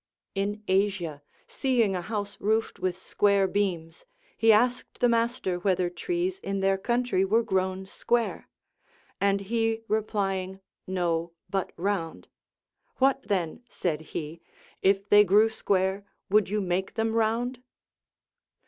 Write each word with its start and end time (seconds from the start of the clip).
In 0.33 0.63
Asia, 0.67 1.21
seeing 1.47 1.95
a 1.95 2.01
house 2.01 2.35
roofed 2.39 2.79
with 2.79 2.99
square 2.99 3.47
beams, 3.47 4.03
he 4.35 4.51
asked 4.51 4.99
the 4.99 5.07
master 5.07 5.59
whether 5.59 5.91
trees 5.91 6.39
in 6.39 6.59
their 6.59 6.75
country 6.79 7.23
Λvere 7.23 7.45
grown 7.45 7.85
square. 7.85 8.49
And 9.21 9.47
lie 9.51 9.81
replying, 9.87 10.59
No, 10.87 11.33
but 11.51 11.71
round; 11.77 12.29
What 12.95 13.21
then, 13.27 13.61
said 13.69 14.01
he, 14.17 14.41
if 14.81 15.07
they 15.07 15.23
grew 15.23 15.49
square, 15.49 16.03
woukl 16.31 16.49
you 16.49 16.61
make 16.61 16.95
them 16.95 17.13
round? 17.13 17.61